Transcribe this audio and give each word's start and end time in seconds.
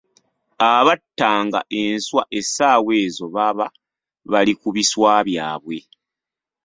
Abattanga 0.73 1.59
enswa 1.81 2.23
essaawa 2.39 2.91
ezo 3.03 3.25
baba 3.35 3.67
bali 4.31 4.53
ku 4.61 4.67
biswa 4.75 5.11
byabwe. 5.27 5.77